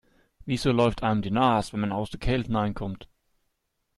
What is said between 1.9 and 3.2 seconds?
aus der Kälte hineinkommt?